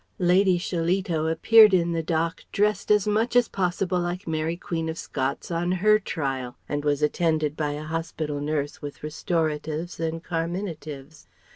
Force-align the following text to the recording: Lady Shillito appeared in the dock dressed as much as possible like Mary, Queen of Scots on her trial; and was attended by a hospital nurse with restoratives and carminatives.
Lady 0.17 0.57
Shillito 0.57 1.27
appeared 1.31 1.75
in 1.75 1.91
the 1.91 2.01
dock 2.01 2.43
dressed 2.51 2.89
as 2.89 3.07
much 3.07 3.35
as 3.35 3.47
possible 3.47 3.99
like 3.99 4.27
Mary, 4.27 4.57
Queen 4.57 4.89
of 4.89 4.97
Scots 4.97 5.51
on 5.51 5.73
her 5.73 5.99
trial; 5.99 6.57
and 6.67 6.83
was 6.83 7.03
attended 7.03 7.55
by 7.55 7.73
a 7.73 7.83
hospital 7.83 8.41
nurse 8.41 8.81
with 8.81 9.03
restoratives 9.03 9.99
and 9.99 10.23
carminatives. 10.23 11.27